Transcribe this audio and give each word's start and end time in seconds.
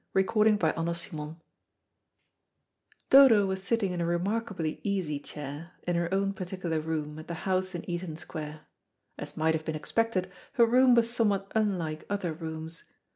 CHAPTER 0.17 0.93
SEVEN 0.95 1.37
Dodo 3.11 3.45
was 3.45 3.61
sitting 3.61 3.91
in 3.91 4.01
a 4.01 4.05
remarkably 4.07 4.79
easy 4.81 5.19
chair 5.19 5.73
in 5.83 5.95
her 5.95 6.11
own 6.11 6.33
particular 6.33 6.79
room 6.79 7.19
at 7.19 7.27
the 7.27 7.35
house 7.45 7.75
in 7.75 7.87
Eaton 7.87 8.15
Square. 8.15 8.61
As 9.19 9.37
might 9.37 9.53
have 9.53 9.63
been 9.63 9.75
expected, 9.75 10.31
her 10.53 10.65
room 10.65 10.95
was 10.95 11.07
somewhat 11.15 11.51
unlike 11.53 12.05
other 12.09 12.33
rooms. 12.33 12.83